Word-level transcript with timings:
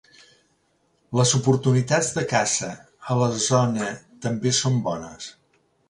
Les 1.19 1.33
oportunitats 1.41 2.09
de 2.17 2.25
caça 2.33 2.71
a 3.13 3.21
la 3.23 3.31
zona 3.47 3.95
també 4.29 4.59
són 4.63 4.85
bones. 4.93 5.35